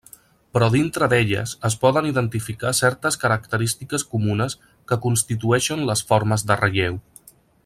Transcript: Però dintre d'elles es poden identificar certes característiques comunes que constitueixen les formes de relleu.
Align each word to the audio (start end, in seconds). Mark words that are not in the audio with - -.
Però 0.57 0.69
dintre 0.75 1.09
d'elles 1.11 1.53
es 1.69 1.75
poden 1.83 2.07
identificar 2.13 2.73
certes 2.79 3.19
característiques 3.27 4.09
comunes 4.15 4.59
que 4.93 5.01
constitueixen 5.07 5.89
les 5.91 6.07
formes 6.13 6.51
de 6.53 6.63
relleu. 6.65 7.03